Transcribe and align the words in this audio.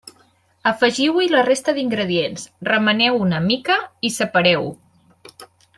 Afegiu-hi 0.69 1.27
la 1.33 1.43
resta 1.49 1.75
d'ingredients, 1.79 2.47
remeneu-ho 2.71 3.21
una 3.27 3.45
mica 3.53 3.79
i 4.09 4.13
separeu-ho. 4.17 4.73